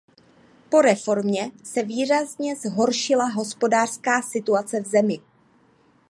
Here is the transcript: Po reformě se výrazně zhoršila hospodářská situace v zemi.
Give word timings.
Po 0.69 0.81
reformě 0.81 1.51
se 1.63 1.83
výrazně 1.83 2.55
zhoršila 2.55 3.25
hospodářská 3.25 4.21
situace 4.21 4.81
v 4.81 4.87
zemi. 4.87 5.19